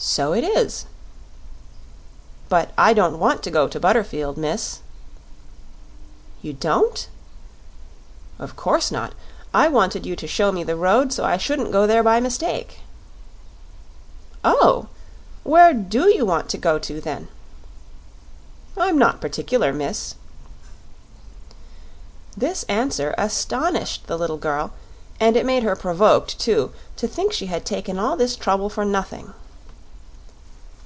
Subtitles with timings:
[0.00, 0.86] "So it is."
[2.48, 4.78] "But I don't want to go to Butterfield, miss."
[6.40, 7.08] "You don't?"
[8.38, 9.12] "Of course not.
[9.52, 12.78] I wanted you to show me the road, so I shouldn't go there by mistake."
[14.44, 14.86] "Oh!
[15.42, 17.26] Where DO you want to go, then?"
[18.76, 20.14] "I'm not particular, miss."
[22.36, 24.74] This answer astonished the little girl;
[25.18, 28.84] and it made her provoked, too, to think she had taken all this trouble for
[28.84, 29.34] nothing.